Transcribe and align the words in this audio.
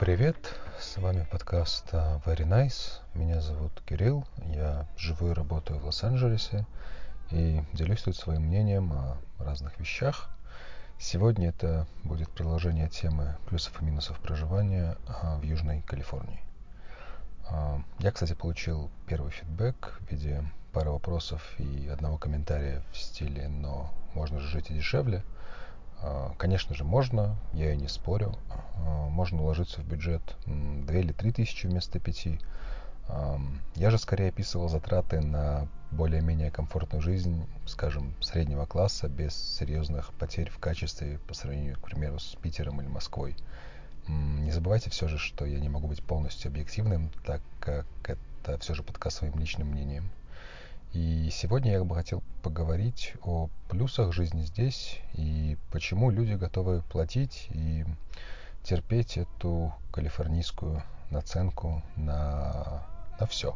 Привет, 0.00 0.58
с 0.78 0.96
вами 0.96 1.26
подкаст 1.30 1.84
а, 1.92 2.22
Very 2.24 2.48
Nice. 2.48 3.02
Меня 3.12 3.42
зовут 3.42 3.82
Кирилл, 3.84 4.24
я 4.46 4.86
живу 4.96 5.28
и 5.28 5.34
работаю 5.34 5.78
в 5.78 5.84
Лос-Анджелесе 5.84 6.64
и 7.30 7.62
делюсь 7.74 8.00
тут 8.00 8.16
своим 8.16 8.44
мнением 8.44 8.94
о 8.94 9.18
разных 9.38 9.78
вещах. 9.78 10.30
Сегодня 10.98 11.50
это 11.50 11.86
будет 12.02 12.30
продолжение 12.30 12.88
темы 12.88 13.36
плюсов 13.46 13.78
и 13.82 13.84
минусов 13.84 14.18
проживания 14.20 14.96
а, 15.06 15.36
в 15.36 15.42
Южной 15.42 15.82
Калифорнии. 15.82 16.40
А, 17.50 17.82
я, 17.98 18.10
кстати, 18.10 18.32
получил 18.32 18.90
первый 19.06 19.32
фидбэк 19.32 19.98
в 20.00 20.10
виде 20.10 20.42
пары 20.72 20.88
вопросов 20.88 21.42
и 21.58 21.88
одного 21.88 22.16
комментария 22.16 22.82
в 22.92 22.96
стиле 22.96 23.48
«но 23.48 23.92
можно 24.14 24.40
же 24.40 24.48
жить 24.48 24.70
и 24.70 24.74
дешевле», 24.74 25.22
конечно 26.38 26.74
же, 26.74 26.84
можно, 26.84 27.36
я 27.52 27.72
и 27.72 27.76
не 27.76 27.88
спорю. 27.88 28.36
А, 28.50 29.08
можно 29.08 29.42
уложиться 29.42 29.80
в 29.80 29.84
бюджет 29.84 30.22
2 30.46 30.94
или 30.94 31.12
3 31.12 31.32
тысячи 31.32 31.66
вместо 31.66 31.98
5. 31.98 32.28
Я 33.74 33.90
же 33.90 33.98
скорее 33.98 34.28
описывал 34.28 34.68
затраты 34.68 35.20
на 35.20 35.66
более-менее 35.90 36.52
комфортную 36.52 37.02
жизнь, 37.02 37.44
скажем, 37.66 38.14
среднего 38.20 38.66
класса, 38.66 39.08
без 39.08 39.34
серьезных 39.34 40.12
потерь 40.14 40.48
в 40.48 40.58
качестве 40.58 41.18
по 41.26 41.34
сравнению, 41.34 41.76
к 41.76 41.80
примеру, 41.80 42.20
с 42.20 42.36
Питером 42.36 42.80
или 42.80 42.88
Москвой. 42.88 43.34
Не 44.06 44.52
забывайте 44.52 44.90
все 44.90 45.08
же, 45.08 45.18
что 45.18 45.44
я 45.44 45.58
не 45.58 45.68
могу 45.68 45.88
быть 45.88 46.02
полностью 46.02 46.50
объективным, 46.50 47.10
так 47.24 47.42
как 47.58 47.86
это 48.04 48.58
все 48.58 48.74
же 48.74 48.82
подкаст 48.82 49.18
своим 49.18 49.36
личным 49.38 49.68
мнением. 49.68 50.10
И 50.92 51.28
сегодня 51.30 51.72
я 51.72 51.84
бы 51.84 51.94
хотел 51.94 52.22
поговорить 52.42 53.14
о 53.22 53.48
плюсах 53.68 54.12
жизни 54.12 54.42
здесь 54.42 54.98
и 55.14 55.56
почему 55.70 56.10
люди 56.10 56.32
готовы 56.32 56.82
платить 56.82 57.46
и 57.50 57.84
терпеть 58.64 59.16
эту 59.16 59.72
калифорнийскую 59.92 60.82
наценку 61.10 61.82
на, 61.96 62.84
на 63.20 63.26
все. 63.26 63.54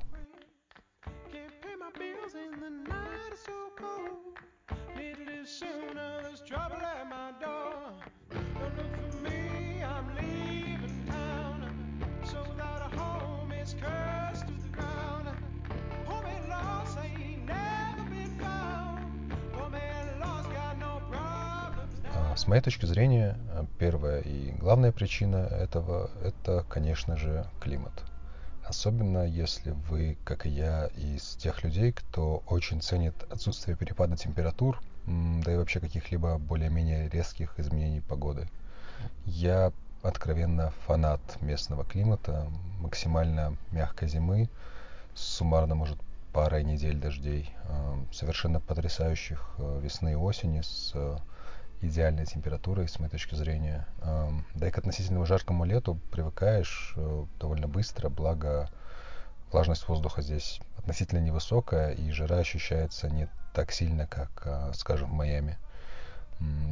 С 22.45 22.47
моей 22.47 22.61
точки 22.61 22.85
зрения, 22.85 23.39
э, 23.53 23.65
первая 23.79 24.21
и 24.21 24.51
главная 24.51 24.93
причина 24.93 25.37
этого– 25.37 26.11
это, 26.23 26.63
конечно 26.69 27.17
же, 27.17 27.47
климат. 27.59 28.05
Особенно 28.63 29.27
если 29.27 29.71
вы, 29.71 30.19
как 30.25 30.45
и 30.45 30.51
я, 30.51 30.89
из 30.89 31.37
тех 31.37 31.65
людей, 31.65 31.93
кто 31.93 32.43
очень 32.47 32.83
ценит 32.83 33.15
отсутствие 33.31 33.79
перепада 33.79 34.19
температур, 34.19 34.79
да 35.07 35.55
и 35.55 35.57
вообще 35.57 35.81
каких-либо 35.81 36.37
более-менее 36.37 37.09
резких 37.09 37.59
изменений 37.59 38.03
погоды. 38.03 38.47
Я 39.25 39.73
откровенно 40.03 40.71
фанат 40.87 41.23
местного 41.41 41.83
климата, 41.83 42.47
максимально 42.79 43.57
мягкой 43.71 44.09
зимы, 44.09 44.51
суммарно, 45.15 45.77
может, 45.77 45.97
парой 46.35 46.63
недель 46.63 46.99
дождей, 46.99 47.49
э, 47.65 47.95
совершенно 48.13 48.61
потрясающих 48.61 49.55
э, 49.57 49.81
весны 49.83 50.13
и 50.13 50.17
осени 50.17 50.61
с 50.61 50.93
идеальной 51.87 52.27
температурой, 52.27 52.89
с 52.89 52.99
моей 52.99 53.11
точки 53.11 53.35
зрения. 53.35 53.87
Да 54.55 54.69
и 54.69 54.71
к 54.71 54.79
относительно 54.79 55.25
жаркому 55.27 55.65
лету 55.65 55.99
привыкаешь 56.11 56.95
э, 56.97 57.25
довольно 57.41 57.69
быстро, 57.69 58.09
благо 58.09 58.69
влажность 59.53 59.89
воздуха 59.89 60.23
здесь 60.23 60.61
относительно 60.79 61.21
невысокая, 61.21 61.93
и 61.93 62.11
жара 62.11 62.39
ощущается 62.39 63.09
не 63.09 63.29
так 63.53 63.71
сильно, 63.71 64.07
как, 64.07 64.31
э, 64.45 64.73
скажем, 64.75 65.11
в 65.11 65.15
Майами. 65.15 65.59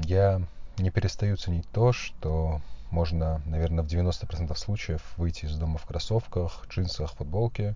Я 0.05 0.43
не 0.78 0.91
перестаю 0.91 1.37
ценить 1.37 1.69
то, 1.71 1.93
что 1.93 2.61
можно, 2.91 3.41
наверное, 3.47 3.84
в 3.84 3.87
90% 3.87 4.55
случаев 4.56 5.03
выйти 5.17 5.47
из 5.47 5.56
дома 5.56 5.79
в 5.79 5.87
кроссовках, 5.87 6.67
джинсах, 6.69 7.12
футболке, 7.12 7.75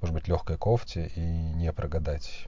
может 0.00 0.14
быть, 0.14 0.28
легкой 0.28 0.56
кофте 0.56 1.10
и 1.14 1.20
не 1.20 1.72
прогадать. 1.72 2.46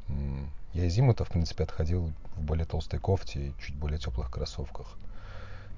Я 0.73 0.85
и 0.87 0.89
зиму-то, 0.89 1.25
в 1.25 1.29
принципе, 1.29 1.65
отходил 1.65 2.13
в 2.37 2.41
более 2.41 2.65
толстой 2.65 2.99
кофте 2.99 3.49
и 3.49 3.55
чуть 3.61 3.77
более 3.77 3.99
теплых 3.99 4.31
кроссовках. 4.31 4.87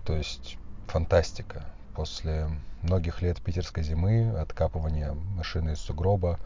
То 0.05 0.15
есть 0.15 0.57
фантастика. 0.87 1.65
После 1.95 2.49
многих 2.83 3.23
лет 3.23 3.41
питерской 3.41 3.83
зимы, 3.83 4.37
откапывания 4.39 5.12
машины 5.12 5.71
из 5.71 5.79
сугроба, 5.79 6.39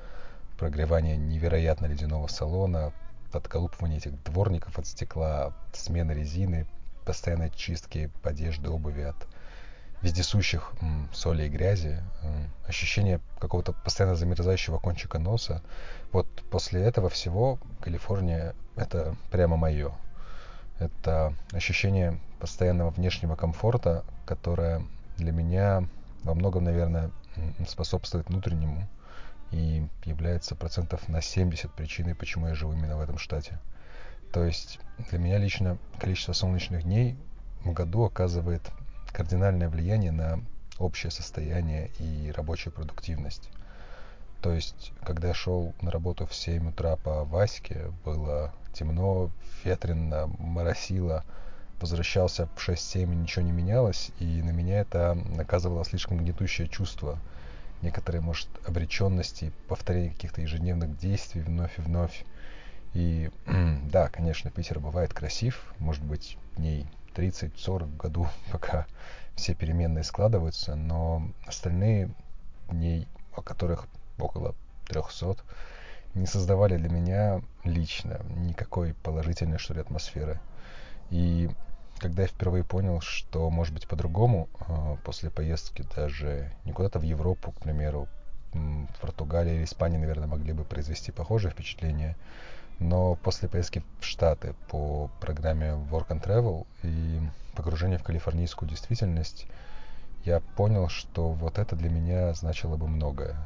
прогревания 0.58 1.16
невероятно 1.16 1.86
ледяного 1.86 2.26
салона, 2.26 2.92
отколупывания 3.32 3.98
этих 3.98 4.22
дворников 4.24 4.78
от 4.78 4.86
стекла, 4.86 5.54
смены 5.72 6.12
резины, 6.12 6.66
постоянной 7.04 7.50
чистки 7.50 8.10
одежды, 8.22 8.68
обуви 8.68 9.02
от 9.02 9.16
вездесущих 10.02 10.72
соли 11.12 11.44
и 11.44 11.48
грязи, 11.48 12.02
м, 12.22 12.50
ощущение 12.66 13.20
какого-то 13.40 13.72
постоянно 13.72 14.16
замерзающего 14.16 14.78
кончика 14.78 15.18
носа. 15.18 15.62
Вот 16.12 16.26
после 16.50 16.82
этого 16.82 17.08
всего 17.08 17.58
Калифорния— 17.80 18.54
это 18.76 19.16
прямо 19.30 19.56
мое. 19.56 19.92
Это 20.78 21.34
ощущение 21.52 22.20
постоянного 22.38 22.90
внешнего 22.90 23.34
комфорта, 23.34 24.04
которое 24.24 24.82
для 25.16 25.32
меня 25.32 25.88
во 26.22 26.34
многом, 26.34 26.64
наверное, 26.64 27.10
способствует 27.66 28.28
внутреннему 28.28 28.88
и 29.50 29.86
является 30.04 30.54
процентов 30.54 31.08
на 31.08 31.20
70 31.20 31.72
причиной, 31.72 32.14
почему 32.14 32.48
я 32.48 32.54
живу 32.54 32.72
именно 32.72 32.96
в 32.96 33.00
этом 33.00 33.18
штате. 33.18 33.58
То 34.32 34.44
есть 34.44 34.78
для 35.10 35.18
меня 35.18 35.38
лично 35.38 35.78
количество 35.98 36.32
солнечных 36.32 36.84
дней 36.84 37.16
в 37.64 37.72
году 37.72 38.04
оказывает 38.04 38.62
кардинальное 39.12 39.68
влияние 39.68 40.12
на 40.12 40.40
общее 40.78 41.10
состояние 41.10 41.90
и 41.98 42.32
рабочую 42.34 42.72
продуктивность. 42.72 43.50
То 44.40 44.52
есть, 44.52 44.92
когда 45.02 45.28
я 45.28 45.34
шел 45.34 45.74
на 45.80 45.90
работу 45.90 46.26
в 46.26 46.34
7 46.34 46.68
утра 46.68 46.96
по 46.96 47.24
Ваське, 47.24 47.92
было 48.04 48.52
темно, 48.72 49.30
ветрено, 49.64 50.28
моросило, 50.38 51.24
возвращался 51.80 52.46
в 52.46 52.68
6-7 52.68 53.02
и 53.02 53.16
ничего 53.16 53.44
не 53.44 53.52
менялось, 53.52 54.10
и 54.20 54.42
на 54.42 54.50
меня 54.50 54.80
это 54.80 55.18
оказывало 55.38 55.84
слишком 55.84 56.18
гнетущее 56.18 56.68
чувство 56.68 57.18
некоторой, 57.82 58.20
может, 58.20 58.48
обреченности, 58.66 59.52
повторения 59.68 60.10
каких-то 60.10 60.40
ежедневных 60.40 60.96
действий 60.98 61.42
вновь 61.42 61.78
и 61.78 61.82
вновь. 61.82 62.24
И 62.94 63.30
да, 63.90 64.08
конечно, 64.08 64.50
Питер 64.50 64.80
бывает 64.80 65.12
красив, 65.12 65.72
может 65.78 66.02
быть, 66.02 66.38
дней 66.56 66.86
30-40 67.14 67.96
году, 67.96 68.28
пока 68.52 68.86
все 69.34 69.54
переменные 69.54 70.04
складываются, 70.04 70.74
но 70.74 71.22
остальные 71.46 72.10
дней, 72.68 73.06
о 73.34 73.42
которых 73.42 73.86
около 74.18 74.54
300, 74.88 75.36
не 76.14 76.26
создавали 76.26 76.76
для 76.76 76.88
меня 76.88 77.42
лично 77.64 78.20
никакой 78.36 78.94
положительной, 78.94 79.58
что 79.58 79.74
ли, 79.74 79.80
атмосферы. 79.80 80.40
И 81.10 81.48
когда 81.98 82.22
я 82.22 82.28
впервые 82.28 82.64
понял, 82.64 83.00
что 83.00 83.50
может 83.50 83.74
быть 83.74 83.86
по-другому, 83.86 84.48
а, 84.60 84.96
после 85.04 85.30
поездки 85.30 85.84
даже 85.94 86.52
не 86.64 86.72
куда-то 86.72 86.98
в 86.98 87.02
Европу, 87.02 87.52
к 87.52 87.60
примеру, 87.60 88.08
в 88.52 89.00
Португалии 89.00 89.56
или 89.56 89.64
Испании, 89.64 89.98
наверное, 89.98 90.26
могли 90.26 90.52
бы 90.52 90.64
произвести 90.64 91.12
похожее 91.12 91.52
впечатление, 91.52 92.16
но 92.78 93.16
после 93.16 93.48
поездки 93.48 93.82
в 94.00 94.04
Штаты 94.04 94.54
по 94.68 95.10
программе 95.20 95.70
Work 95.90 96.08
and 96.08 96.22
Travel 96.22 96.66
и 96.82 97.20
погружения 97.54 97.98
в 97.98 98.04
калифорнийскую 98.04 98.68
действительность, 98.68 99.46
я 100.24 100.40
понял, 100.40 100.88
что 100.88 101.30
вот 101.30 101.58
это 101.58 101.74
для 101.74 101.90
меня 101.90 102.32
значило 102.34 102.76
бы 102.76 102.86
многое. 102.86 103.36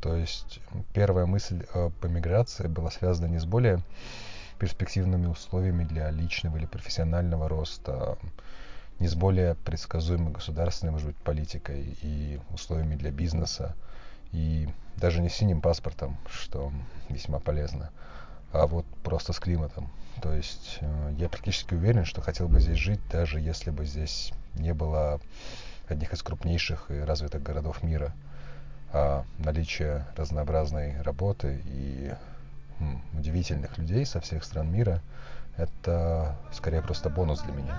То 0.00 0.16
есть 0.16 0.60
первая 0.92 1.26
мысль 1.26 1.64
об 1.74 1.92
эмиграции 2.04 2.66
была 2.66 2.90
связана 2.90 3.26
не 3.26 3.38
с 3.38 3.44
более 3.44 3.80
перспективными 4.58 5.26
условиями 5.26 5.84
для 5.84 6.10
личного 6.10 6.56
или 6.56 6.66
профессионального 6.66 7.48
роста, 7.48 8.18
не 8.98 9.08
с 9.08 9.14
более 9.14 9.54
предсказуемой 9.54 10.32
государственной, 10.32 10.92
может 10.92 11.06
быть, 11.06 11.16
политикой 11.16 11.96
и 12.02 12.40
условиями 12.50 12.96
для 12.96 13.10
бизнеса, 13.10 13.74
и 14.32 14.68
даже 14.96 15.22
не 15.22 15.28
с 15.28 15.34
синим 15.34 15.60
паспортом, 15.60 16.18
что 16.30 16.72
весьма 17.08 17.38
полезно, 17.38 17.90
а 18.52 18.66
вот 18.66 18.84
просто 19.02 19.32
с 19.32 19.38
климатом. 19.38 19.90
То 20.22 20.32
есть 20.32 20.78
э, 20.80 21.14
я 21.18 21.28
практически 21.28 21.74
уверен, 21.74 22.04
что 22.04 22.20
хотел 22.20 22.48
бы 22.48 22.60
здесь 22.60 22.78
жить, 22.78 23.00
даже 23.10 23.40
если 23.40 23.70
бы 23.70 23.86
здесь 23.86 24.32
не 24.54 24.74
было 24.74 25.20
одних 25.88 26.12
из 26.12 26.22
крупнейших 26.22 26.90
и 26.90 27.00
развитых 27.00 27.42
городов 27.42 27.82
мира. 27.82 28.12
А 28.92 29.24
наличие 29.38 30.06
разнообразной 30.16 31.00
работы 31.02 31.62
и 31.64 32.12
м, 32.80 33.02
удивительных 33.12 33.78
людей 33.78 34.04
со 34.04 34.20
всех 34.20 34.44
стран 34.44 34.70
мира— 34.70 35.00
это 35.56 36.36
скорее 36.52 36.82
просто 36.82 37.08
бонус 37.08 37.42
для 37.42 37.52
меня. 37.52 37.78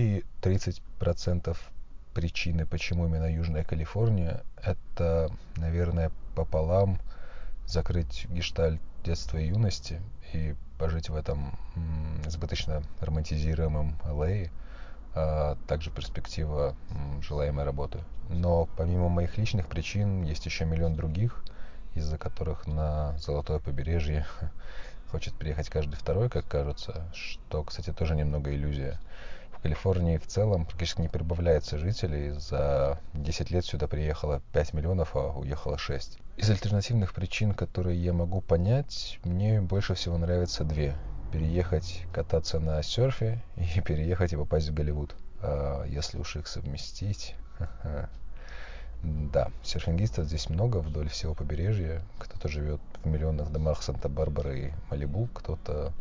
30% 0.00 1.56
причины, 2.14 2.66
почему 2.66 3.06
именно 3.06 3.32
Южная 3.32 3.64
Калифорния, 3.64 4.42
это, 4.56 5.30
наверное, 5.56 6.10
пополам 6.34 6.98
закрыть 7.66 8.26
гештальт 8.28 8.80
детства 9.04 9.38
и 9.38 9.48
юности 9.48 10.00
и 10.32 10.54
пожить 10.78 11.08
в 11.08 11.16
этом 11.16 11.58
избыточно 12.26 12.82
романтизируемом 13.00 13.96
Л.А., 14.04 14.48
а 15.14 15.56
также 15.68 15.90
перспектива 15.90 16.74
желаемой 17.20 17.64
работы. 17.64 18.00
Но 18.30 18.66
помимо 18.76 19.08
моих 19.08 19.36
личных 19.36 19.68
причин 19.68 20.22
есть 20.22 20.46
еще 20.46 20.64
миллион 20.64 20.94
других, 20.94 21.44
из-за 21.94 22.16
которых 22.16 22.66
на 22.66 23.16
Золотое 23.18 23.58
побережье 23.58 24.26
хочет 25.10 25.34
приехать 25.34 25.68
каждый 25.68 25.96
второй, 25.96 26.30
как 26.30 26.48
кажется, 26.48 27.10
что, 27.12 27.62
кстати, 27.62 27.92
тоже 27.92 28.14
немного 28.16 28.54
иллюзия. 28.54 28.98
Калифорнии 29.62 30.18
в 30.18 30.26
целом 30.26 30.64
практически 30.66 31.02
не 31.02 31.08
прибавляется 31.08 31.78
жителей. 31.78 32.30
За 32.32 32.98
10 33.14 33.50
лет 33.50 33.64
сюда 33.64 33.86
приехало 33.86 34.42
5 34.52 34.74
миллионов, 34.74 35.14
а 35.14 35.38
уехало 35.38 35.78
6. 35.78 36.18
Из 36.36 36.50
альтернативных 36.50 37.14
причин, 37.14 37.54
которые 37.54 38.02
я 38.02 38.12
могу 38.12 38.40
понять, 38.40 39.20
мне 39.22 39.60
больше 39.60 39.94
всего 39.94 40.18
нравятся 40.18 40.64
две. 40.64 40.96
Переехать 41.32 42.02
кататься 42.12 42.58
на 42.58 42.82
серфе 42.82 43.42
и 43.56 43.80
переехать 43.86 44.32
и 44.32 44.36
попасть 44.36 44.68
в 44.68 44.74
Голливуд. 44.74 45.14
А 45.40 45.84
если 45.84 46.18
уж 46.18 46.36
их 46.36 46.46
совместить... 46.46 47.34
Да, 49.02 49.50
серфингистов 49.64 50.26
здесь 50.26 50.48
много 50.48 50.76
вдоль 50.76 51.08
всего 51.08 51.34
побережья. 51.34 52.02
Кто-то 52.20 52.46
живет 52.46 52.80
в 53.02 53.08
миллионных 53.08 53.50
домах 53.50 53.82
Санта-Барбары 53.82 54.60
и 54.60 54.72
Малибу, 54.90 55.28
кто-то 55.34 55.92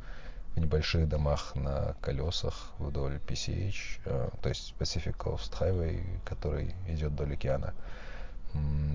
в 0.56 0.59
небольших 0.59 1.07
домах 1.07 1.56
на 1.56 1.95
колесах 2.01 2.71
вдоль 2.77 3.19
PCH, 3.27 4.01
э, 4.06 4.30
то 4.42 4.50
есть 4.50 4.74
Pacific 4.80 5.15
Coast 5.18 5.53
Highway, 5.59 6.03
который 6.25 6.75
идет 6.88 7.12
вдоль 7.12 7.33
океана. 7.33 7.74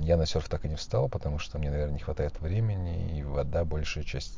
Я 0.02 0.18
на 0.18 0.26
серф 0.26 0.48
так 0.48 0.66
и 0.66 0.68
не 0.68 0.76
встал, 0.76 1.08
потому 1.08 1.38
что 1.38 1.58
мне, 1.58 1.70
наверное, 1.70 1.94
не 1.94 2.00
хватает 2.00 2.38
времени, 2.40 3.18
и 3.18 3.22
вода 3.22 3.64
большая 3.64 4.04
часть 4.04 4.34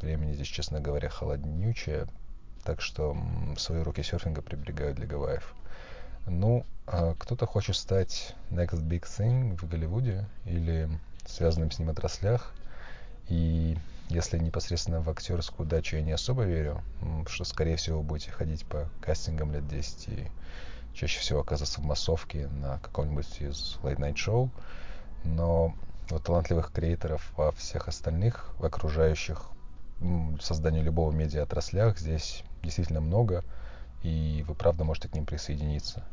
времени 0.00 0.32
здесь, 0.32 0.46
честно 0.46 0.80
говоря, 0.80 1.08
холоднючая, 1.08 2.06
так 2.64 2.80
что 2.80 3.16
свои 3.56 3.82
руки 3.82 4.02
серфинга 4.02 4.42
приберегаю 4.42 4.94
для 4.94 5.06
Гавайев. 5.06 5.54
Ну, 6.26 6.64
а 6.86 7.14
кто-то 7.18 7.46
хочет 7.46 7.76
стать 7.76 8.34
next 8.50 8.82
big 8.82 9.02
thing 9.02 9.56
в 9.56 9.68
Голливуде 9.68 10.26
или 10.44 10.88
связанным 11.26 11.70
с 11.70 11.78
ним 11.78 11.90
отраслях. 11.90 12.52
И 13.28 13.76
если 14.10 14.38
непосредственно 14.38 15.00
в 15.00 15.08
актерскую 15.08 15.66
дачу 15.68 15.96
я 15.96 16.02
не 16.02 16.12
особо 16.12 16.42
верю, 16.42 16.82
что, 17.28 17.44
скорее 17.44 17.76
всего, 17.76 18.02
будете 18.02 18.32
ходить 18.32 18.66
по 18.66 18.88
кастингам 19.00 19.52
лет 19.52 19.66
10 19.68 20.08
и 20.08 20.30
чаще 20.92 21.20
всего 21.20 21.40
оказываться 21.40 21.80
в 21.80 21.84
массовке 21.84 22.48
на 22.48 22.78
каком-нибудь 22.80 23.40
из 23.40 23.78
late-night 23.82 24.16
шоу. 24.16 24.50
Но 25.22 25.74
вот 26.08 26.24
талантливых 26.24 26.72
креаторов 26.72 27.32
во 27.36 27.52
всех 27.52 27.88
остальных, 27.88 28.52
в 28.58 28.64
окружающих 28.64 29.50
созданию 30.40 30.82
любого 30.82 31.12
медиа 31.12 31.44
отраслях 31.44 31.98
здесь 31.98 32.42
действительно 32.62 33.00
много, 33.00 33.44
и 34.02 34.44
вы 34.48 34.54
правда 34.54 34.82
можете 34.84 35.08
к 35.08 35.14
ним 35.14 35.26
присоединиться. 35.26 36.04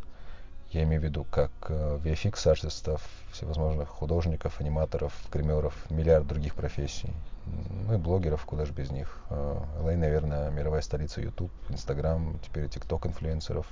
Я 0.72 0.84
имею 0.84 1.02
в 1.02 1.06
виду 1.06 1.24
как 1.24 1.52
э, 1.70 2.00
VFX 2.04 2.50
артистов, 2.50 3.02
всевозможных 3.32 3.88
художников, 3.88 4.60
аниматоров, 4.60 5.14
гримеров, 5.32 5.74
миллиард 5.90 6.28
других 6.28 6.56
профессий. 6.56 7.14
Ну 7.46 7.94
и 7.94 7.98
блогеров, 7.98 8.46
куда 8.46 8.66
же 8.66 8.74
без 8.74 8.92
них. 8.92 9.22
LA, 9.30 9.94
э, 9.94 9.96
наверное, 9.96 10.50
мировая 10.50 10.82
столица 10.82 11.22
YouTube, 11.22 11.52
Instagram, 11.70 12.40
теперь 12.46 12.66
TikTok 12.66 13.08
инфлюенсеров. 13.08 13.66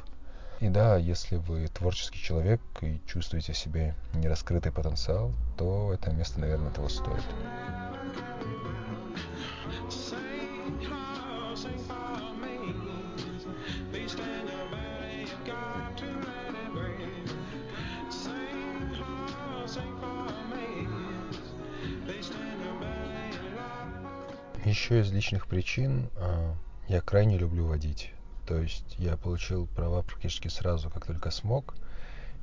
И 0.61 0.69
да, 0.69 0.95
если 0.95 1.35
вы 1.35 1.67
творческий 1.67 2.19
человек 2.19 2.61
и 2.79 3.01
чувствуете 3.05 3.51
в 3.51 3.57
себе 3.57 3.93
нераскрытый 4.13 4.71
потенциал, 4.71 5.33
то 5.57 5.91
это 5.93 6.11
место, 6.11 6.39
наверное, 6.39 6.71
того 6.71 6.87
стоит. 6.87 7.23
Еще 24.75 24.99
из 24.99 25.09
личных 25.09 25.47
причин 25.47 26.09
а, 26.17 26.53
я 26.89 26.99
крайне 26.99 27.37
люблю 27.37 27.65
водить. 27.65 28.11
То 28.45 28.57
есть 28.57 28.97
я 28.99 29.15
получил 29.15 29.67
права 29.67 30.01
практически 30.01 30.49
сразу, 30.49 30.89
как 30.89 31.05
только 31.05 31.31
смог. 31.31 31.75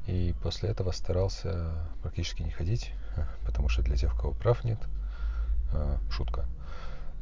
И 0.07 0.35
после 0.43 0.71
этого 0.71 0.93
старался 0.93 1.75
практически 2.01 2.41
не 2.43 2.51
ходить, 2.51 2.91
потому 3.45 3.69
что 3.69 3.83
для 3.83 3.97
тех, 3.97 4.15
у 4.15 4.19
кого 4.19 4.33
прав 4.33 4.65
нет, 4.65 4.79
а, 5.75 5.99
шутка. 6.11 6.47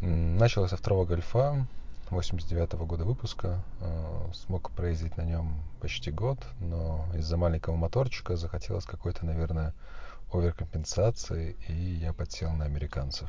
Начал 0.00 0.68
со 0.68 0.76
второго 0.76 1.06
гольфа, 1.06 1.66
89 2.10 2.74
-го 2.74 2.86
года 2.86 3.04
выпуска. 3.04 3.64
А, 3.80 4.30
смог 4.32 4.70
проездить 4.70 5.16
на 5.16 5.22
нем 5.22 5.60
почти 5.80 6.12
год, 6.12 6.38
но 6.60 7.04
из-за 7.16 7.36
маленького 7.36 7.74
моторчика 7.74 8.36
захотелось 8.36 8.84
какой-то, 8.84 9.26
наверное, 9.26 9.74
оверкомпенсации, 10.32 11.56
и 11.66 11.72
я 11.72 12.12
подсел 12.12 12.52
на 12.52 12.64
американцев. 12.64 13.28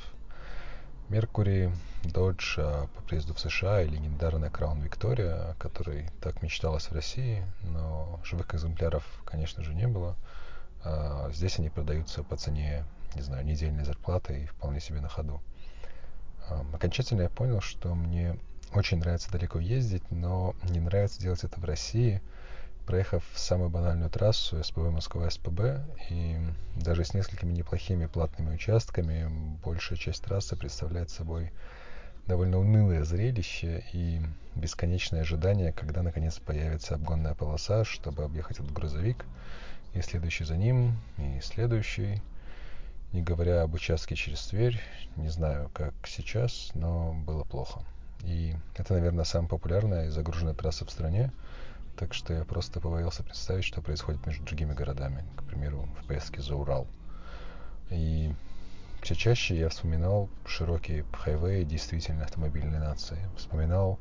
Меркури, 1.12 1.70
Додж 2.06 2.56
а, 2.58 2.88
по 2.88 3.02
приезду 3.02 3.34
в 3.34 3.40
США 3.42 3.82
и 3.82 3.90
легендарная 3.90 4.50
Краун 4.50 4.80
Виктория, 4.80 5.52
о 5.52 5.56
которой 5.56 6.10
так 6.22 6.42
мечталось 6.42 6.86
в 6.86 6.94
России, 6.94 7.46
но 7.64 8.22
живых 8.24 8.56
экземпляров, 8.56 9.04
конечно 9.26 9.62
же, 9.62 9.74
не 9.74 9.88
было. 9.88 10.16
А 10.86 11.30
здесь 11.34 11.60
они 11.60 11.70
продаются 11.70 12.24
по 12.24 12.38
цене, 12.38 12.86
не 13.14 13.24
знаю, 13.24 13.46
недельной 13.46 13.84
зарплаты 13.84 14.44
и 14.44 14.46
вполне 14.46 14.80
себе 14.80 15.02
на 15.02 15.10
ходу. 15.10 15.42
А, 16.48 16.66
окончательно 16.74 17.24
я 17.24 17.30
понял, 17.30 17.60
что 17.60 17.94
мне 17.94 18.38
очень 18.74 19.00
нравится 19.00 19.30
далеко 19.30 19.60
ездить, 19.60 20.10
но 20.12 20.56
не 20.70 20.80
нравится 20.80 21.22
делать 21.22 21.44
это 21.44 21.60
в 21.60 21.66
России– 21.66 22.22
проехав 22.92 23.24
самую 23.36 23.70
банальную 23.70 24.10
трассу 24.10 24.62
СПБ 24.62 24.92
Москва-СПБ, 24.92 25.80
и 26.10 26.36
даже 26.76 27.06
с 27.06 27.14
несколькими 27.14 27.54
неплохими 27.54 28.06
платными 28.06 28.54
участками, 28.54 29.30
большая 29.64 29.98
часть 29.98 30.22
трассы 30.26 30.58
представляет 30.58 31.10
собой 31.10 31.54
довольно 32.28 32.60
унылое 32.60 33.06
зрелище 33.06 33.86
и 33.94 34.20
бесконечное 34.56 35.22
ожидание, 35.22 35.72
когда 35.72 36.04
наконец 36.04 36.38
появится 36.40 36.96
обгонная 36.96 37.34
полоса, 37.34 37.86
чтобы 37.86 38.26
объехать 38.26 38.60
этот 38.60 38.74
грузовик, 38.74 39.24
и 39.94 40.02
следующий 40.02 40.44
за 40.44 40.58
ним, 40.58 41.00
и 41.18 41.40
следующий. 41.40 42.22
Не 43.14 43.22
говоря 43.22 43.62
об 43.62 43.74
участке 43.74 44.16
через 44.16 44.46
Тверь, 44.48 44.82
не 45.16 45.30
знаю, 45.30 45.70
как 45.74 45.94
сейчас, 46.06 46.72
но 46.74 47.14
было 47.14 47.46
плохо. 47.46 47.84
И 48.26 48.54
это, 48.76 48.96
наверное, 48.96 49.24
самая 49.24 49.48
популярная 49.48 50.08
и 50.08 50.10
загруженная 50.10 50.54
трасса 50.54 50.86
в 50.86 50.92
стране. 50.92 51.32
Так 51.98 52.14
что 52.14 52.34
я 52.34 52.44
просто 52.44 52.80
побоялся 52.80 53.24
представить, 53.24 53.66
что 53.66 53.82
происходит 53.82 54.26
между 54.26 54.44
другими 54.44 54.74
городами, 54.74 55.24
к 55.38 55.44
примеру, 55.44 55.88
в 56.02 56.06
поездке 56.08 56.42
за 56.42 56.56
Урал. 56.56 56.88
И 57.90 58.34
все 59.02 59.16
чаще 59.16 59.58
я 59.58 59.70
вспоминал 59.70 60.30
широкие 60.46 61.06
хайвеи 61.12 61.64
действительно 61.64 62.24
автомобильной 62.24 62.80
нации. 62.80 63.18
Вспоминал 63.38 64.00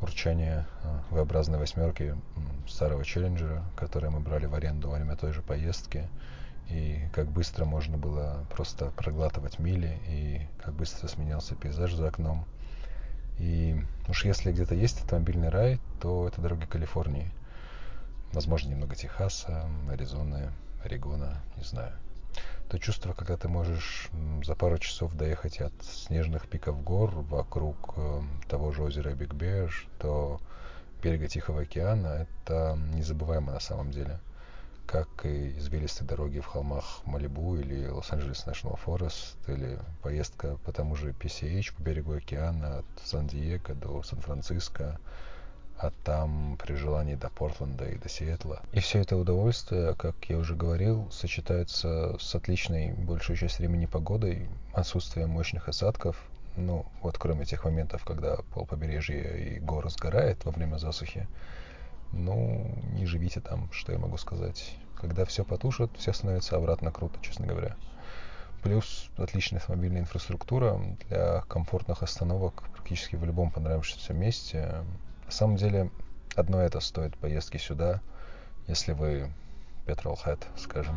урчание 0.00 0.66
а, 0.84 1.02
V-образной 1.10 1.58
восьмерки 1.58 2.14
старого 2.68 3.04
Челленджера, 3.04 3.64
который 3.76 4.10
мы 4.10 4.20
брали 4.20 4.46
в 4.46 4.54
аренду 4.54 4.88
во 4.88 4.96
время 4.96 5.16
той 5.16 5.32
же 5.32 5.42
поездки, 5.42 6.08
и 6.68 7.08
как 7.12 7.28
быстро 7.28 7.64
можно 7.64 7.96
было 7.96 8.46
просто 8.50 8.90
проглатывать 8.90 9.58
мили, 9.58 9.98
и 10.06 10.46
как 10.62 10.74
быстро 10.74 11.08
сменялся 11.08 11.54
пейзаж 11.56 11.94
за 11.94 12.08
окном– 12.08 12.44
и 13.38 13.80
уж 14.08 14.24
если 14.24 14.52
где-то 14.52 14.74
есть 14.74 15.00
автомобильный 15.00 15.48
рай, 15.48 15.80
то 16.00 16.26
это 16.26 16.40
дороги 16.40 16.64
Калифорнии. 16.64 17.30
Возможно, 18.32 18.70
немного 18.70 18.94
Техаса, 18.94 19.68
Аризоны, 19.90 20.50
Орегона, 20.84 21.40
не 21.56 21.64
знаю. 21.64 21.92
То 22.68 22.78
чувство, 22.78 23.14
когда 23.14 23.36
ты 23.36 23.48
можешь 23.48 24.10
за 24.44 24.54
пару 24.54 24.78
часов 24.78 25.14
доехать 25.14 25.60
от 25.60 25.72
снежных 25.82 26.48
пиков 26.48 26.82
гор 26.82 27.10
вокруг 27.10 27.94
э, 27.96 28.20
того 28.48 28.72
же 28.72 28.82
озера 28.82 29.14
Биг 29.14 29.32
Беж 29.32 29.86
до 30.00 30.40
берега 31.02 31.28
Тихого 31.28 31.62
океана, 31.62 32.26
это 32.42 32.78
незабываемо 32.94 33.52
на 33.52 33.60
самом 33.60 33.90
деле 33.90 34.20
как 34.88 35.26
и 35.26 35.50
извилистые 35.58 36.08
дороги 36.08 36.40
в 36.40 36.46
холмах 36.46 37.02
Малибу 37.04 37.56
или 37.56 37.86
Лос-Анджелес 37.88 38.46
National 38.46 38.78
Forest, 38.84 39.36
или 39.46 39.78
поездка 40.02 40.56
по 40.64 40.72
тому 40.72 40.96
же 40.96 41.10
PCH 41.10 41.74
по 41.76 41.82
берегу 41.82 42.14
океана 42.14 42.78
от 42.78 42.86
Сан-Диего 43.04 43.74
до 43.74 44.02
Сан-Франциско, 44.02 44.98
а 45.76 45.92
там 46.04 46.56
при 46.56 46.72
желании 46.72 47.16
до 47.16 47.28
Портленда 47.28 47.84
и 47.84 47.98
до 47.98 48.08
Сиэтла. 48.08 48.62
И 48.72 48.80
все 48.80 49.00
это 49.00 49.16
удовольствие, 49.16 49.94
как 49.94 50.16
я 50.28 50.38
уже 50.38 50.56
говорил, 50.56 51.10
сочетается 51.12 52.16
с 52.18 52.34
отличной 52.34 52.94
большую 52.94 53.36
часть 53.36 53.58
времени 53.58 53.84
погодой, 53.84 54.48
отсутствием 54.72 55.28
мощных 55.28 55.68
осадков, 55.68 56.16
ну, 56.56 56.86
вот 57.02 57.18
кроме 57.18 57.44
тех 57.44 57.64
моментов, 57.64 58.04
когда 58.04 58.36
пол 58.54 58.64
побережья 58.64 59.36
и 59.36 59.60
гор 59.60 59.90
сгорает 59.90 60.44
во 60.44 60.50
время 60.50 60.78
засухи, 60.78 61.28
ну, 62.12 62.74
не 62.92 63.06
живите 63.06 63.40
там, 63.40 63.70
что 63.72 63.92
я 63.92 63.98
могу 63.98 64.16
сказать. 64.16 64.76
Когда 64.96 65.24
все 65.24 65.44
потушат, 65.44 65.90
все 65.96 66.12
становится 66.12 66.56
обратно 66.56 66.90
круто, 66.90 67.18
честно 67.22 67.46
говоря. 67.46 67.76
Плюс 68.62 69.10
отличная 69.16 69.60
автомобильная 69.60 70.00
инфраструктура 70.00 70.80
для 71.08 71.42
комфортных 71.42 72.02
остановок 72.02 72.64
практически 72.72 73.14
в 73.16 73.24
любом 73.24 73.50
понравившемся 73.50 74.12
месте. 74.12 74.84
На 75.26 75.30
самом 75.30 75.56
деле, 75.56 75.90
одно 76.34 76.60
это 76.60 76.80
стоит 76.80 77.16
поездки 77.18 77.58
сюда, 77.58 78.00
если 78.66 78.92
вы 78.92 79.30
petrolhead, 79.86 80.42
скажем. 80.56 80.96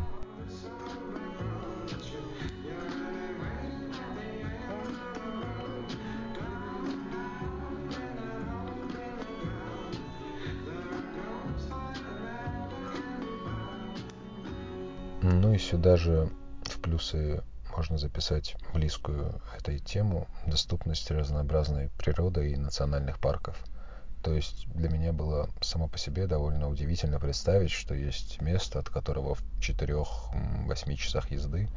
Ну 15.42 15.52
и 15.52 15.58
сюда 15.58 15.96
же 15.96 16.30
в 16.62 16.78
плюсы 16.78 17.42
можно 17.76 17.98
записать 17.98 18.54
близкую 18.72 19.42
этой 19.58 19.80
тему 19.80 20.28
доступность 20.46 21.10
разнообразной 21.10 21.90
природы 21.98 22.52
и 22.52 22.56
национальных 22.56 23.18
парков. 23.18 23.58
То 24.22 24.32
есть 24.32 24.68
для 24.72 24.88
меня 24.88 25.12
было 25.12 25.50
само 25.60 25.88
по 25.88 25.98
себе 25.98 26.28
довольно 26.28 26.68
удивительно 26.68 27.18
представить, 27.18 27.72
что 27.72 27.92
есть 27.92 28.40
место, 28.40 28.78
от 28.78 28.88
которого 28.88 29.34
в 29.34 29.42
4-8 29.58 30.94
часах 30.94 31.32
езды 31.32 31.68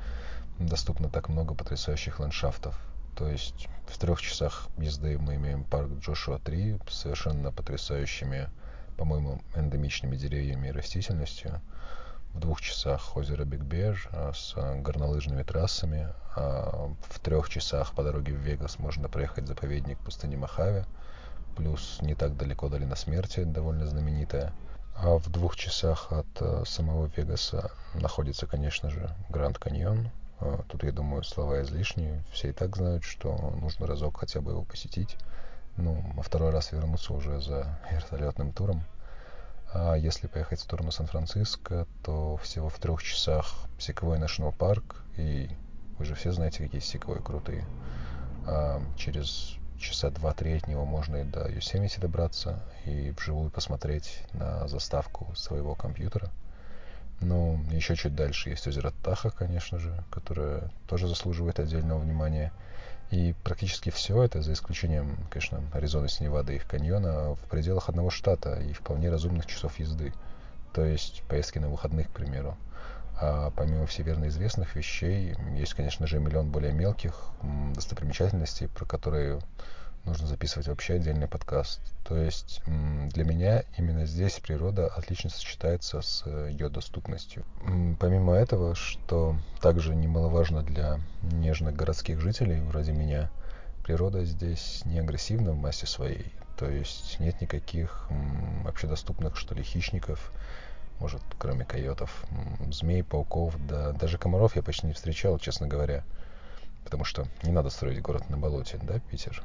доступно 0.59 1.09
так 1.09 1.27
много 1.27 1.55
потрясающих 1.55 2.19
ландшафтов. 2.19 2.79
То 3.17 3.27
есть 3.27 3.67
в 3.87 3.97
трех 3.97 4.21
часах 4.21 4.67
езды 4.77 5.17
мы 5.17 5.37
имеем 5.37 5.63
парк 5.63 5.89
Джошуа 6.01 6.37
3 6.37 6.81
с 6.87 6.99
совершенно 6.99 7.51
потрясающими, 7.51 8.47
по-моему, 8.95 9.41
эндемичными 9.55 10.17
деревьями 10.17 10.67
и 10.67 10.71
растительностью– 10.71 11.61
в 12.35 12.39
двух 12.39 12.59
часах 12.61 13.15
озеро 13.15 13.45
Биг-Беж 13.45 14.09
а, 14.11 14.33
с 14.33 14.53
а, 14.57 14.75
горнолыжными 14.75 15.43
трассами. 15.43 16.09
А 16.35 16.91
в 17.09 17.19
трех 17.21 17.47
часах 17.49 17.93
по 17.93 18.03
дороге 18.03 18.33
в 18.33 18.37
Вегас 18.37 18.77
можно 18.77 19.07
проехать 19.07 19.47
заповедник 19.47 19.97
пустыни 19.99 20.35
Мохаве. 20.35 20.85
Плюс 21.55 21.99
не 22.01 22.13
так 22.13 22.35
далеко 22.35 22.67
долина 22.67 22.97
смерти, 22.97 23.45
довольно 23.45 23.87
знаменитая. 23.87 24.51
А 24.97 25.17
в 25.17 25.29
двух 25.29 25.55
часах 25.55 26.11
от 26.11 26.67
самого 26.67 27.09
Вегаса 27.15 27.71
находится, 27.93 28.47
конечно 28.47 28.89
же, 28.89 29.09
Гранд 29.29 29.57
Каньон. 29.57 30.09
Тут, 30.67 30.83
я 30.83 30.91
думаю, 30.91 31.23
слова 31.23 31.61
излишние. 31.61 32.23
Все 32.31 32.49
и 32.49 32.51
так 32.51 32.75
знают, 32.75 33.05
что 33.05 33.33
нужно 33.61 33.87
разок 33.87 34.19
хотя 34.19 34.41
бы 34.41 34.51
его 34.51 34.63
посетить. 34.63 35.17
Ну, 35.77 36.03
а 36.17 36.21
второй 36.21 36.51
раз 36.51 36.73
вернуться 36.73 37.13
уже 37.13 37.39
за 37.39 37.79
вертолетным 37.89 38.51
туром. 38.51 38.83
А 39.77 39.95
если 39.95 40.27
поехать 40.27 40.59
в 40.59 40.63
сторону 40.63 40.89
Сан-Франциско, 40.89 41.85
то 42.01 42.37
всего 42.37 42.69
в 42.69 42.79
трех 42.79 43.03
часах 43.03 43.45
Секвой 43.77 44.17
National 44.17 44.53
Парк, 44.57 45.03
и 45.17 45.49
вы 45.97 46.05
же 46.05 46.15
все 46.15 46.31
знаете, 46.31 46.63
какие 46.63 46.79
секвои 46.79 47.19
крутые. 47.19 47.65
А 48.47 48.81
через 48.95 49.57
часа 49.77 50.11
два-три 50.11 50.55
от 50.55 50.69
него 50.69 50.85
можно 50.85 51.17
и 51.17 51.23
до 51.25 51.49
Юсемити 51.49 51.99
добраться 51.99 52.63
и 52.85 53.11
вживую 53.17 53.51
посмотреть 53.51 54.23
на 54.31 54.65
заставку 54.69 55.35
своего 55.35 55.75
компьютера. 55.75 56.31
Ну, 57.19 57.61
еще 57.69 57.97
чуть 57.97 58.15
дальше 58.15 58.51
есть 58.51 58.65
озеро 58.67 58.93
Таха, 59.03 59.29
конечно 59.29 59.77
же, 59.77 60.05
которое 60.09 60.71
тоже 60.87 61.09
заслуживает 61.09 61.59
отдельного 61.59 61.99
внимания. 61.99 62.53
И 63.11 63.35
практически 63.43 63.91
все 63.91 64.23
это, 64.23 64.41
за 64.41 64.53
исключением, 64.53 65.17
конечно, 65.29 65.61
Аризоны 65.73 66.09
с 66.09 66.19
Невадой 66.19 66.55
и 66.55 66.57
их 66.57 66.65
каньона, 66.65 67.35
в 67.35 67.49
пределах 67.49 67.89
одного 67.89 68.09
штата 68.09 68.59
и 68.59 68.73
вполне 68.73 69.09
разумных 69.09 69.45
часов 69.45 69.79
езды. 69.79 70.13
То 70.73 70.83
есть 70.83 71.23
поездки 71.29 71.59
на 71.59 71.69
выходных, 71.69 72.07
к 72.09 72.11
примеру. 72.11 72.57
А 73.21 73.51
помимо 73.51 73.85
всеверно 73.85 74.27
известных 74.27 74.75
вещей, 74.75 75.35
есть, 75.55 75.73
конечно 75.73 76.05
же, 76.07 76.19
миллион 76.19 76.49
более 76.49 76.73
мелких 76.73 77.29
достопримечательностей, 77.73 78.67
про 78.67 78.85
которые 78.85 79.39
нужно 80.05 80.27
записывать 80.27 80.67
вообще 80.67 80.93
отдельный 80.93 81.27
подкаст. 81.27 81.81
То 82.03 82.15
есть 82.15 82.61
для 82.65 83.23
меня 83.23 83.63
именно 83.77 84.05
здесь 84.05 84.39
природа 84.39 84.87
отлично 84.87 85.29
сочетается 85.29 86.01
с 86.01 86.23
э, 86.25 86.49
ее 86.51 86.69
доступностью. 86.69 87.43
Помимо 87.99 88.33
этого, 88.33 88.75
что 88.75 89.35
также 89.61 89.95
немаловажно 89.95 90.61
для 90.61 90.99
нежных 91.23 91.75
городских 91.75 92.21
жителей 92.21 92.61
вроде 92.61 92.91
меня, 92.91 93.31
природа 93.83 94.23
здесь 94.25 94.83
не 94.85 94.99
агрессивна 94.99 95.51
в 95.51 95.57
массе 95.57 95.87
своей. 95.87 96.31
То 96.57 96.69
есть 96.69 97.19
нет 97.19 97.41
никаких 97.41 98.07
общедоступных, 98.65 99.35
что 99.35 99.55
ли, 99.55 99.63
хищников, 99.63 100.31
может, 100.99 101.21
кроме 101.37 101.65
койотов, 101.65 102.23
змей, 102.71 103.03
пауков, 103.03 103.55
да 103.67 103.91
даже 103.91 104.17
комаров 104.17 104.55
я 104.55 104.61
почти 104.61 104.87
не 104.87 104.93
встречал, 104.93 105.37
честно 105.39 105.67
говоря. 105.67 106.03
Потому 106.85 107.03
что 107.03 107.27
не 107.43 107.51
надо 107.51 107.69
строить 107.69 108.01
город 108.01 108.29
на 108.29 108.37
болоте, 108.37 108.79
да, 108.81 108.99
Питер? 108.99 109.43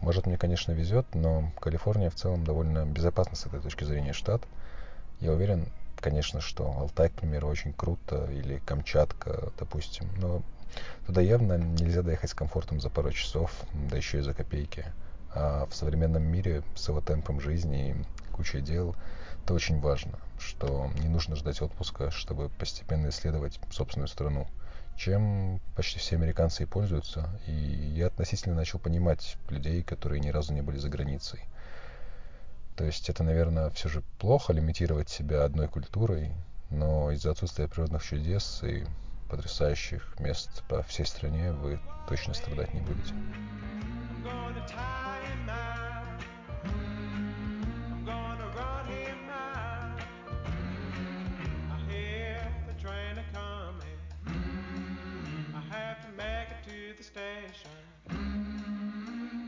Может, 0.00 0.26
мне, 0.26 0.36
конечно, 0.36 0.72
везет, 0.72 1.06
но 1.14 1.50
Калифорния 1.60 2.10
в 2.10 2.14
целом 2.14 2.44
довольно 2.44 2.84
безопасный 2.84 3.36
с 3.36 3.46
этой 3.46 3.60
точки 3.60 3.84
зрения 3.84 4.12
штат. 4.12 4.42
Я 5.20 5.32
уверен, 5.32 5.66
конечно, 5.96 6.40
что 6.40 6.70
Алтай, 6.78 7.08
к 7.08 7.14
примеру, 7.14 7.48
очень 7.48 7.72
круто, 7.72 8.26
или 8.30 8.58
Камчатка, 8.66 9.52
допустим, 9.58 10.08
но 10.18 10.42
туда 11.06 11.20
явно 11.20 11.54
нельзя 11.54 12.02
доехать 12.02 12.30
с 12.30 12.34
комфортом 12.34 12.80
за 12.80 12.90
пару 12.90 13.10
часов, 13.10 13.52
да 13.72 13.96
еще 13.96 14.18
и 14.18 14.22
за 14.22 14.34
копейки. 14.34 14.84
А 15.34 15.66
в 15.66 15.74
современном 15.74 16.22
мире 16.22 16.62
с 16.74 16.88
его 16.88 17.00
темпом 17.00 17.40
жизни 17.40 17.90
и 17.90 18.32
кучей 18.32 18.60
дел 18.60 18.94
это 19.44 19.54
очень 19.54 19.80
важно, 19.80 20.18
что 20.38 20.90
не 21.00 21.08
нужно 21.08 21.36
ждать 21.36 21.62
отпуска, 21.62 22.10
чтобы 22.10 22.48
постепенно 22.48 23.08
исследовать 23.08 23.58
собственную 23.70 24.08
страну 24.08 24.46
чем 24.96 25.60
почти 25.74 25.98
все 25.98 26.16
американцы 26.16 26.62
и 26.62 26.66
пользуются. 26.66 27.28
И 27.46 27.52
я 27.52 28.06
относительно 28.06 28.54
начал 28.54 28.78
понимать 28.78 29.36
людей, 29.48 29.82
которые 29.82 30.20
ни 30.20 30.30
разу 30.30 30.52
не 30.52 30.62
были 30.62 30.78
за 30.78 30.88
границей. 30.88 31.40
То 32.76 32.84
есть 32.84 33.08
это, 33.08 33.22
наверное, 33.22 33.70
все 33.70 33.88
же 33.88 34.02
плохо 34.18 34.52
лимитировать 34.52 35.08
себя 35.08 35.44
одной 35.44 35.68
культурой, 35.68 36.32
но 36.70 37.10
из-за 37.12 37.30
отсутствия 37.30 37.68
природных 37.68 38.02
чудес 38.02 38.62
и 38.62 38.84
потрясающих 39.30 40.14
мест 40.18 40.62
по 40.68 40.82
всей 40.82 41.06
стране 41.06 41.52
вы 41.52 41.80
точно 42.08 42.34
страдать 42.34 42.72
не 42.74 42.80
будете. 42.80 43.14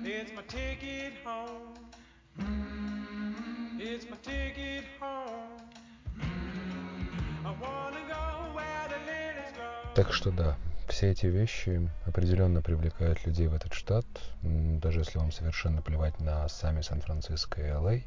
It's 0.04 0.32
my 0.36 0.42
ticket 0.42 1.14
home. 1.24 1.74
It's 3.78 4.06
my 4.08 4.16
ticket 4.22 4.84
home. 5.00 5.58
Так 9.94 10.12
что 10.12 10.30
да, 10.30 10.56
все 10.88 11.10
эти 11.10 11.26
вещи 11.26 11.90
определенно 12.06 12.62
привлекают 12.62 13.26
людей 13.26 13.48
в 13.48 13.54
этот 13.54 13.72
штат, 13.72 14.06
даже 14.42 15.00
если 15.00 15.18
вам 15.18 15.32
совершенно 15.32 15.82
плевать 15.82 16.20
на 16.20 16.48
сами 16.48 16.82
Сан-Франциско 16.82 17.60
и 17.60 17.66
Л.А. 17.66 17.98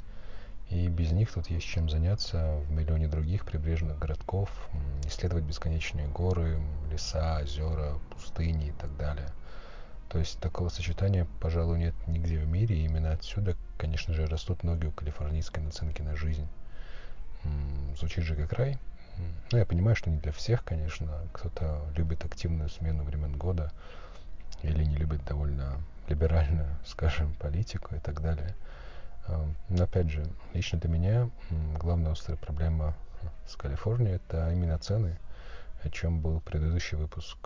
И 0.70 0.88
без 0.88 1.12
них 1.12 1.34
тут 1.34 1.48
есть 1.48 1.66
чем 1.66 1.90
заняться 1.90 2.62
в 2.66 2.72
миллионе 2.72 3.10
других 3.10 3.46
прибрежных 3.46 4.00
городков, 4.00 4.70
исследовать 5.04 5.44
бесконечные 5.44 6.08
горы, 6.08 6.62
леса, 6.90 7.40
озера, 7.42 8.00
пустыни 8.10 8.70
и 8.70 8.72
так 8.72 8.96
далее– 8.96 9.28
то 10.12 10.20
есть 10.20 10.40
такого 10.40 10.68
сочетания, 10.68 11.26
пожалуй, 11.40 11.80
нет 11.80 11.96
нигде 12.06 12.38
в 12.38 12.46
мире. 12.46 12.76
И 12.76 12.84
именно 12.84 13.14
отсюда, 13.14 13.56
конечно 13.78 14.14
же, 14.14 14.28
растут 14.28 14.62
ноги 14.64 14.86
у 14.86 14.92
калифорнийской 14.92 15.64
наценки 15.64 16.02
на 16.02 16.18
жизнь. 16.18 16.48
Звучит 17.98 18.26
же 18.26 18.36
как 18.36 18.52
рай. 18.52 18.78
Ну, 19.52 19.58
я 19.58 19.66
понимаю, 19.66 19.96
что 19.96 20.10
не 20.10 20.18
для 20.18 20.34
всех, 20.34 20.66
конечно. 20.66 21.08
Кто-то 21.32 21.86
любит 21.96 22.26
активную 22.26 22.70
смену 22.70 23.06
времен 23.06 23.38
года 23.38 23.72
или 24.64 24.84
не 24.84 24.98
любит 24.98 25.24
довольно 25.24 25.82
либеральную, 26.10 26.68
скажем, 26.86 27.34
политику 27.36 27.96
и 27.96 28.00
так 28.00 28.22
далее. 28.22 28.54
Но 29.70 29.86
опять 29.86 30.10
же, 30.10 30.26
лично 30.54 30.78
для 30.78 30.90
меня 30.90 31.30
главная 31.80 32.12
острая 32.12 32.38
проблема 32.38 32.96
с 33.48 33.56
Калифорнией 33.56 34.16
это 34.16 34.52
именно 34.52 34.78
цены, 34.78 35.18
о 35.84 35.90
чем 35.90 36.20
был 36.20 36.42
предыдущий 36.42 36.98
выпуск. 36.98 37.38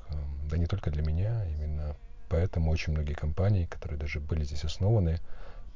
Да 0.49 0.57
не 0.57 0.65
только 0.65 0.89
для 0.89 1.03
меня, 1.03 1.45
именно 1.45 1.95
Поэтому 2.29 2.71
очень 2.71 2.93
многие 2.93 3.13
компании, 3.13 3.65
которые 3.65 3.99
даже 3.99 4.19
были 4.19 4.43
здесь 4.43 4.63
основаны, 4.63 5.19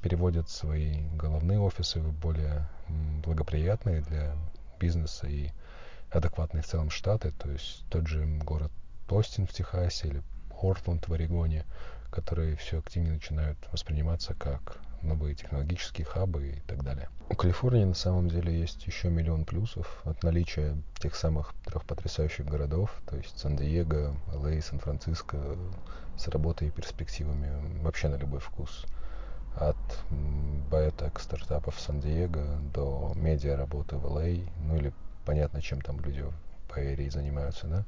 переводят 0.02 0.50
свои 0.50 1.02
головные 1.16 1.60
офисы 1.60 2.00
в 2.00 2.14
более 2.14 2.68
благоприятные 3.24 4.02
для 4.02 4.36
бизнеса 4.80 5.28
и 5.28 5.52
адекватные 6.12 6.64
в 6.64 6.68
целом 6.68 6.90
штаты. 6.90 7.32
То 7.32 7.52
есть 7.52 7.86
тот 7.90 8.08
же 8.08 8.26
город 8.26 8.72
Остин 9.10 9.46
в 9.46 9.54
Техасе 9.54 10.08
или 10.08 10.24
Портленд 10.50 11.08
в 11.08 11.14
Орегоне, 11.14 11.66
которые 12.12 12.56
все 12.56 12.80
активнее 12.80 13.14
начинают 13.14 13.58
восприниматься 13.72 14.34
как 14.34 14.80
новые 15.02 15.36
технологические 15.36 16.06
хабы 16.06 16.50
и 16.50 16.60
так 16.68 16.84
далее. 16.84 17.10
У 17.30 17.36
Калифорнии 17.36 17.84
на 17.84 17.94
самом 17.94 18.28
деле 18.28 18.58
есть 18.58 18.86
еще 18.88 19.10
миллион 19.10 19.46
плюсов 19.46 20.02
от 20.04 20.24
наличия 20.24 20.78
тех 21.00 21.16
самых 21.16 21.54
трех 21.66 21.86
потрясающих 21.86 22.46
городов, 22.46 22.92
то 23.08 23.16
есть 23.16 23.38
Сан-Диего, 23.40 24.16
Л.А., 24.34 24.62
Сан-Франциско, 24.62 25.38
с 26.18 26.28
работой 26.28 26.68
и 26.68 26.72
перспективами 26.72 27.82
вообще 27.82 28.10
на 28.10 28.16
любой 28.16 28.40
вкус. 28.40 28.86
От 29.56 29.78
биотек 30.72 31.20
стартапов 31.20 31.76
в 31.76 31.80
Сан-Диего 31.80 32.60
до 32.74 33.14
медиа 33.16 33.56
работы 33.56 33.96
в 33.96 34.06
Л.А., 34.06 34.46
ну 34.66 34.76
или 34.76 34.94
понятно, 35.26 35.62
чем 35.62 35.82
там 35.82 36.00
люди 36.02 36.22
в 36.22 36.34
Бэйрии 36.74 37.10
занимаются, 37.10 37.68
да? 37.68 37.86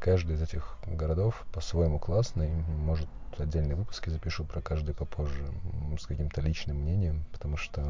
Каждый 0.00 0.36
из 0.36 0.42
этих 0.42 0.76
городов 0.86 1.46
по-своему 1.52 1.98
классный, 1.98 2.50
может 2.50 3.08
отдельные 3.38 3.76
выпуски 3.76 4.10
запишу 4.10 4.44
про 4.44 4.60
каждый 4.60 4.94
попозже 4.94 5.52
с 5.98 6.06
каким-то 6.06 6.40
личным 6.40 6.76
мнением, 6.76 7.24
потому 7.32 7.56
что, 7.56 7.82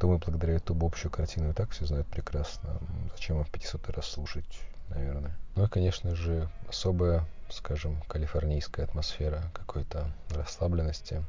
думаю, 0.00 0.18
благодаря 0.18 0.54
YouTube 0.54 0.84
общую 0.84 1.10
картину 1.10 1.50
и 1.50 1.52
так 1.52 1.70
все 1.70 1.86
знают 1.86 2.06
прекрасно. 2.08 2.78
Зачем 3.14 3.36
вам 3.36 3.44
в 3.44 3.50
500 3.50 3.90
раз 3.90 4.06
слушать, 4.06 4.60
наверное. 4.88 5.36
Ну 5.54 5.64
и, 5.64 5.68
конечно 5.68 6.14
же, 6.14 6.48
особая, 6.68 7.26
скажем, 7.50 8.00
калифорнийская 8.08 8.86
атмосфера 8.86 9.42
какой-то 9.54 10.12
расслабленности, 10.30 11.22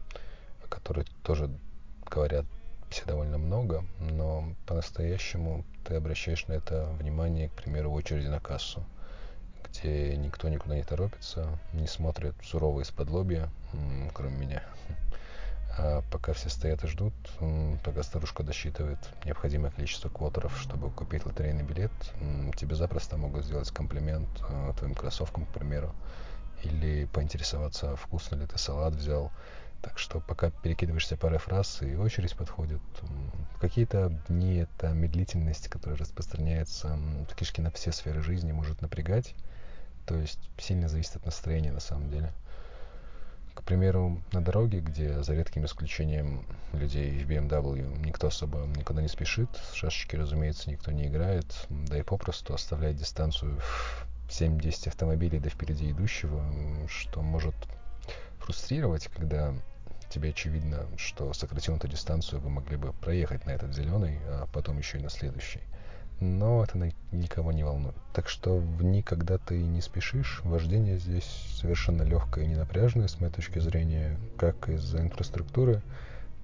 о 0.63 0.67
которой 0.67 1.05
тоже 1.23 1.49
говорят 2.09 2.45
все 2.89 3.05
довольно 3.05 3.37
много, 3.37 3.85
но 3.99 4.53
по-настоящему 4.65 5.65
ты 5.85 5.95
обращаешь 5.95 6.47
на 6.47 6.53
это 6.53 6.85
внимание, 6.99 7.49
к 7.49 7.53
примеру, 7.53 7.89
в 7.89 7.93
очереди 7.93 8.27
на 8.27 8.39
кассу 8.39 8.85
где 9.73 10.15
никто 10.15 10.49
никуда 10.49 10.75
не 10.75 10.83
торопится, 10.83 11.47
не 11.73 11.87
смотрит 11.87 12.35
сурово 12.43 12.81
из-под 12.81 13.09
лобья, 13.09 13.49
кроме 14.13 14.37
меня. 14.37 14.63
А 15.75 16.03
пока 16.11 16.33
все 16.33 16.49
стоят 16.49 16.83
и 16.83 16.87
ждут, 16.87 17.15
пока 17.83 18.03
старушка 18.03 18.43
досчитывает 18.43 18.99
необходимое 19.25 19.71
количество 19.71 20.07
квотеров, 20.07 20.55
чтобы 20.59 20.91
купить 20.91 21.25
лотерейный 21.25 21.63
билет, 21.63 21.91
тебе 22.55 22.75
запросто 22.75 23.17
могут 23.17 23.43
сделать 23.43 23.71
комплимент 23.71 24.29
а, 24.47 24.73
твоим 24.73 24.93
кроссовкам, 24.93 25.47
к 25.47 25.49
примеру, 25.49 25.91
или 26.61 27.05
поинтересоваться, 27.05 27.95
вкусно 27.95 28.35
ли 28.35 28.45
ты 28.45 28.59
салат 28.59 28.93
взял. 28.93 29.31
Так 29.81 29.97
что 29.97 30.19
пока 30.19 30.51
перекидываешься 30.51 31.17
парой 31.17 31.39
фраз 31.39 31.81
и 31.81 31.95
очередь 31.95 32.35
подходит, 32.37 32.81
какие-то 33.59 34.09
дни 34.29 34.57
это 34.57 34.89
медлительность, 34.89 35.69
которая 35.69 35.97
распространяется 35.97 36.99
практически 37.25 37.61
на 37.61 37.71
все 37.71 37.91
сферы 37.91 38.21
жизни, 38.21 38.51
может 38.51 38.83
напрягать. 38.83 39.33
То 40.05 40.15
есть 40.15 40.39
сильно 40.57 40.89
зависит 40.89 41.15
от 41.15 41.25
настроения 41.25 41.71
на 41.71 41.79
самом 41.79 42.09
деле. 42.09 42.33
К 43.53 43.61
примеру, 43.61 44.21
на 44.31 44.43
дороге, 44.43 44.79
где 44.79 45.21
за 45.21 45.35
редким 45.35 45.65
исключением 45.65 46.45
людей 46.73 47.23
в 47.23 47.29
BMW 47.29 47.99
никто 47.99 48.27
особо 48.27 48.65
никуда 48.75 49.01
не 49.01 49.07
спешит, 49.07 49.49
шашечки, 49.73 50.15
разумеется, 50.15 50.71
никто 50.71 50.91
не 50.91 51.05
играет, 51.05 51.45
да 51.69 51.99
и 51.99 52.01
попросту 52.01 52.53
оставляет 52.53 52.97
дистанцию 52.97 53.59
в 54.27 54.29
7-10 54.29 54.89
автомобилей 54.89 55.39
до 55.39 55.49
впереди 55.49 55.91
идущего, 55.91 56.43
что 56.87 57.21
может 57.21 57.55
фрустрировать, 58.39 59.07
когда 59.07 59.53
тебе 60.09 60.29
очевидно, 60.29 60.87
что 60.97 61.31
сократив 61.33 61.75
эту 61.75 61.87
дистанцию, 61.87 62.41
вы 62.41 62.49
могли 62.49 62.77
бы 62.77 62.91
проехать 62.93 63.45
на 63.45 63.51
этот 63.51 63.73
зеленый, 63.73 64.19
а 64.27 64.47
потом 64.51 64.79
еще 64.79 64.97
и 64.97 65.01
на 65.01 65.09
следующий 65.09 65.61
но 66.23 66.63
это 66.63 66.91
никого 67.11 67.51
не 67.51 67.63
волнует. 67.63 67.95
Так 68.13 68.29
что 68.29 68.57
в 68.57 68.81
дни, 68.81 69.03
когда 69.03 69.37
ты 69.37 69.61
не 69.61 69.81
спешишь, 69.81 70.41
вождение 70.43 70.97
здесь 70.97 71.25
совершенно 71.55 72.03
легкое 72.03 72.45
и 72.45 72.47
ненапряжное, 72.47 73.07
с 73.07 73.19
моей 73.19 73.31
точки 73.31 73.59
зрения, 73.59 74.17
как 74.37 74.69
из-за 74.69 75.01
инфраструктуры, 75.01 75.81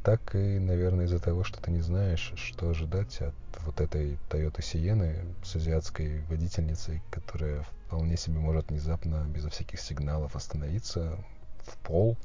так 0.04 0.36
и, 0.36 0.60
наверное, 0.60 1.06
из-за 1.06 1.20
того, 1.20 1.44
что 1.44 1.62
ты 1.62 1.72
не 1.72 1.82
знаешь, 1.82 2.34
что 2.36 2.70
ожидать 2.70 3.22
от 3.22 3.36
вот 3.65 3.82
этой 3.82 4.18
Toyota 4.30 4.60
Sienna 4.60 5.26
с 5.44 5.56
азиатской 5.56 6.22
водительницей, 6.30 7.02
которая 7.12 7.63
вполне 7.86 8.18
себе 8.18 8.39
может 8.39 8.70
внезапно, 8.70 9.26
безо 9.28 9.50
всяких 9.50 9.80
сигналов, 9.80 10.36
остановиться 10.36 11.18
в 11.65 11.78
пол 11.80 12.18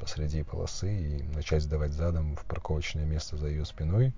посреди 0.00 0.42
полосы 0.42 0.92
и 0.92 1.22
начать 1.22 1.62
сдавать 1.62 1.92
задом 1.92 2.34
в 2.34 2.44
парковочное 2.46 3.04
место 3.04 3.36
за 3.36 3.46
ее 3.46 3.64
спиной, 3.64 4.12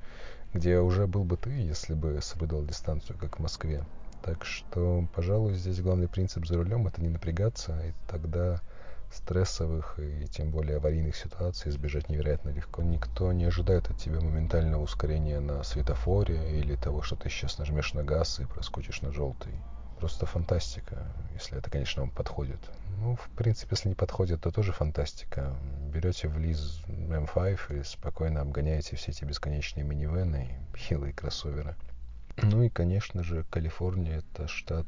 где 0.54 0.78
уже 0.78 1.06
был 1.06 1.24
бы 1.24 1.36
ты, 1.36 1.50
если 1.50 1.94
бы 1.94 2.18
соблюдал 2.22 2.64
дистанцию, 2.64 3.18
как 3.18 3.38
в 3.38 3.42
Москве. 3.42 3.84
Так 4.22 4.44
что, 4.44 5.06
пожалуй, 5.14 5.54
здесь 5.54 5.80
главный 5.80 6.08
принцип 6.08 6.46
за 6.46 6.54
рулем— 6.54 6.86
это 6.88 7.02
не 7.02 7.08
напрягаться, 7.08 7.78
и 7.84 7.92
тогда 8.08 8.60
стрессовых 9.12 9.98
и 9.98 10.26
тем 10.26 10.50
более 10.50 10.78
аварийных 10.78 11.14
ситуаций 11.14 11.70
избежать 11.70 12.08
невероятно 12.08 12.50
легко. 12.50 12.82
Никто 12.82 13.32
не 13.32 13.44
ожидает 13.44 13.90
от 13.90 13.98
тебя 13.98 14.20
моментального 14.20 14.82
ускорения 14.82 15.40
на 15.40 15.62
светофоре 15.62 16.58
или 16.58 16.74
того, 16.76 17.02
что 17.02 17.16
ты 17.16 17.28
сейчас 17.28 17.58
нажмешь 17.58 17.92
на 17.94 18.02
газ 18.02 18.40
и 18.40 18.44
проскочишь 18.44 19.02
на 19.02 19.12
желтый. 19.12 19.52
Просто 20.04 20.26
фантастика, 20.26 21.02
если 21.32 21.56
это, 21.56 21.70
конечно, 21.70 22.02
вам 22.02 22.10
подходит. 22.10 22.58
Ну, 22.98 23.16
в 23.16 23.26
принципе, 23.38 23.68
если 23.70 23.88
не 23.88 23.94
подходит, 23.94 24.42
то 24.42 24.50
тоже 24.50 24.70
фантастика. 24.70 25.56
Берете 25.94 26.28
в 26.28 26.38
лиз 26.38 26.82
M5 26.88 27.80
и 27.80 27.82
спокойно 27.84 28.42
обгоняете 28.42 28.96
все 28.96 29.12
эти 29.12 29.24
бесконечные 29.24 29.82
минивены 29.82 30.58
и 30.74 30.76
хилые 30.76 31.14
кроссоверы. 31.14 31.74
Ну 32.36 32.62
и, 32.62 32.68
конечно 32.68 33.22
же, 33.22 33.44
Калифорния— 33.44 34.18
это 34.34 34.46
штат 34.46 34.86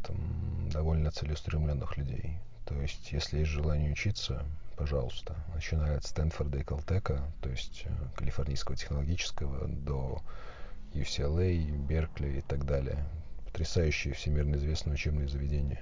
довольно 0.70 1.10
целеустремленных 1.10 1.96
людей. 1.96 2.38
То 2.66 2.74
есть, 2.74 3.10
если 3.10 3.38
есть 3.38 3.50
желание 3.50 3.92
учиться, 3.92 4.44
пожалуйста, 4.76 5.34
начиная 5.54 5.96
от 5.96 6.04
Стэнфорда 6.04 6.58
и 6.58 6.62
Калтека, 6.62 7.22
то 7.40 7.48
есть 7.48 7.84
э, 7.86 7.90
Калифорнийского 8.16 8.76
технологического, 8.76 9.66
до 9.66 10.20
UCLA, 10.92 11.70
Беркли 11.86 12.40
и 12.40 12.42
так 12.42 12.66
далее 12.66 13.02
потрясающие 13.56 14.12
всемирно 14.12 14.56
известные 14.56 14.92
учебные 14.92 15.28
заведения. 15.28 15.80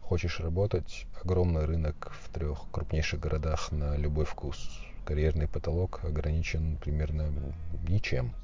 Хочешь 0.00 0.40
работать? 0.40 1.06
Огромный 1.22 1.66
рынок 1.66 2.10
в 2.20 2.34
трех 2.34 2.68
крупнейших 2.72 3.20
городах 3.20 3.70
на 3.70 3.96
любой 3.96 4.24
вкус. 4.24 4.68
Карьерный 5.04 5.46
потолок 5.46 6.00
ограничен 6.02 6.78
примерно 6.78 7.32
ничем. 7.86 8.34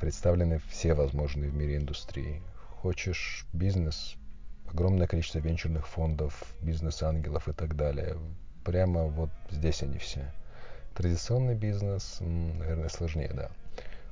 Представлены 0.00 0.60
все 0.68 0.94
возможные 0.94 1.50
в 1.50 1.54
мире 1.54 1.76
индустрии. 1.76 2.42
Хочешь 2.82 3.46
бизнес? 3.52 4.16
Огромное 4.72 5.06
количество 5.06 5.38
венчурных 5.38 5.86
фондов, 5.86 6.52
бизнес-ангелов 6.60 7.48
и 7.48 7.52
так 7.52 7.76
далее. 7.76 8.16
Прямо 8.64 9.04
вот 9.04 9.30
здесь 9.52 9.84
они 9.84 9.98
все. 9.98 10.34
Традиционный 10.96 11.54
бизнес, 11.54 12.16
наверное, 12.18 12.88
сложнее, 12.88 13.30
да. 13.32 13.52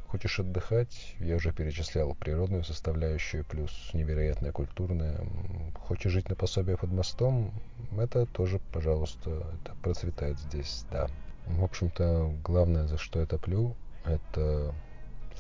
Хочешь 0.08 0.38
отдыхать, 0.38 1.14
я 1.18 1.36
уже 1.36 1.52
перечислял 1.52 2.14
природную 2.14 2.62
составляющую, 2.62 3.44
плюс 3.44 3.90
невероятная 3.92 4.52
культурная. 4.52 5.26
Хочешь 5.74 6.12
жить 6.12 6.28
на 6.28 6.36
пособие 6.36 6.76
под 6.76 6.92
мостом, 6.92 7.52
это 7.98 8.24
тоже, 8.26 8.60
пожалуйста, 8.72 9.52
это 9.60 9.74
процветает 9.82 10.38
здесь, 10.38 10.84
да. 10.92 11.08
В 11.46 11.64
общем-то, 11.64 12.36
главное, 12.44 12.86
за 12.86 12.98
что 12.98 13.20
я 13.20 13.26
топлю, 13.26 13.74
это 14.04 14.74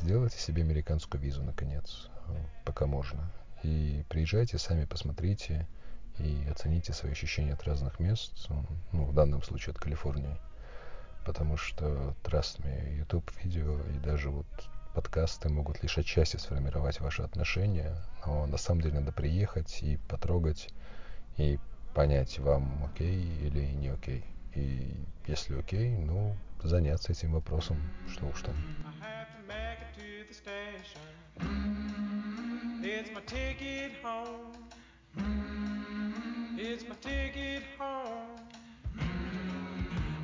сделайте 0.00 0.38
себе 0.38 0.62
американскую 0.62 1.20
визу, 1.20 1.44
наконец, 1.44 2.08
пока 2.64 2.86
можно. 2.86 3.30
И 3.62 4.04
приезжайте, 4.08 4.58
сами 4.58 4.84
посмотрите 4.84 5.68
и 6.18 6.44
оцените 6.50 6.92
свои 6.92 7.12
ощущения 7.12 7.54
от 7.54 7.62
разных 7.64 8.00
мест, 8.00 8.48
ну, 8.92 9.04
в 9.04 9.14
данном 9.14 9.42
случае 9.42 9.74
от 9.74 9.78
Калифорнии 9.78 10.36
потому 11.26 11.56
что, 11.56 12.14
trust 12.22 12.62
me, 12.62 12.98
YouTube 12.98 13.28
видео 13.42 13.80
и 13.92 13.98
даже 13.98 14.30
вот 14.30 14.46
подкасты 14.94 15.48
могут 15.48 15.82
лишь 15.82 15.98
отчасти 15.98 16.36
сформировать 16.36 17.00
ваши 17.00 17.22
отношения, 17.22 17.96
но 18.24 18.46
на 18.46 18.56
самом 18.56 18.80
деле 18.80 19.00
надо 19.00 19.12
приехать 19.12 19.82
и 19.82 19.98
потрогать, 20.08 20.68
и 21.36 21.58
понять, 21.94 22.38
вам 22.38 22.84
окей 22.84 23.24
или 23.42 23.72
не 23.72 23.88
окей. 23.88 24.24
И 24.54 24.96
если 25.26 25.58
окей, 25.58 25.90
ну, 25.90 26.36
заняться 26.62 27.12
этим 27.12 27.32
вопросом, 27.32 27.76
что 28.08 28.26
уж 28.26 28.42
там. 28.42 28.54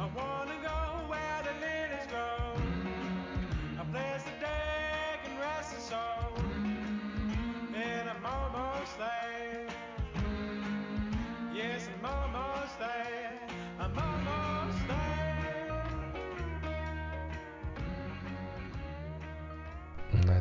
I 0.03 0.07
wanna 0.07 0.61
go 0.61 0.92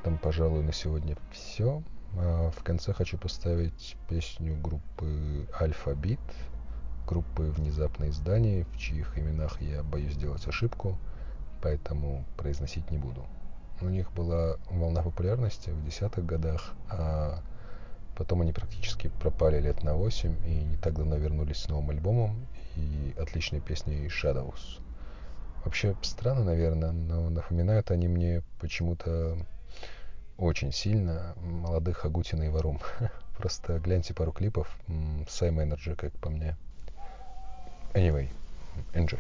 этом, 0.02 0.18
пожалуй, 0.18 0.64
на 0.64 0.74
сегодня 0.74 1.16
все. 1.32 1.84
В 2.14 2.64
конце 2.64 2.92
хочу 2.92 3.18
поставить 3.18 3.96
песню 4.10 4.58
группы 4.60 5.48
Альфабит 5.60 6.20
группы 7.08 7.44
«Внезапные 7.44 8.12
издания», 8.12 8.66
в 8.66 8.78
чьих 8.78 9.18
именах 9.18 9.62
я 9.62 9.84
боюсь 9.84 10.14
сделать 10.14 10.48
ошибку, 10.48 10.98
поэтому 11.62 12.26
произносить 12.38 12.90
не 12.90 12.98
буду. 12.98 13.26
У 13.82 13.86
них 13.86 14.12
была 14.14 14.58
волна 14.70 15.02
популярности 15.02 15.72
в 15.72 15.84
десятых 15.84 16.26
годах, 16.26 16.74
а 16.90 17.42
потом 18.16 18.42
они 18.42 18.54
практически 18.54 19.12
пропали 19.22 19.60
лет 19.60 19.84
на 19.84 19.96
восемь 19.96 20.36
и 20.46 20.64
не 20.64 20.78
так 20.78 20.94
давно 20.94 21.18
вернулись 21.18 21.58
с 21.58 21.70
новым 21.70 21.90
альбомом 21.90 22.48
и 22.76 23.14
отличной 23.20 23.60
песней 23.60 24.08
«Shadows». 24.08 24.80
Вообще 25.66 25.96
странно, 26.02 26.44
наверное, 26.44 26.92
но 26.92 27.30
напоминают 27.30 27.92
они 27.92 28.08
мне 28.08 28.42
почему-то 28.60 29.38
очень 30.42 30.72
сильно 30.72 31.36
молодых 31.42 32.04
Агутина 32.04 32.44
и 32.44 32.50
Варум. 32.50 32.80
Просто 33.38 33.80
гляньте 33.80 34.14
пару 34.14 34.32
клипов. 34.32 34.76
Same 34.88 35.64
Energy, 35.64 35.96
как 35.96 36.12
по 36.14 36.30
мне. 36.30 36.58
Anyway, 37.94 38.28
enjoy. 38.94 39.20